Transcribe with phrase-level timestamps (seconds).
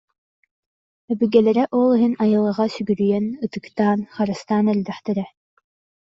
[1.11, 5.25] Өбүгэлэрэ ол иһин айылҕаҕа сүгүрүйэн, ытыктаан, харыстаан эрдэхтэрэ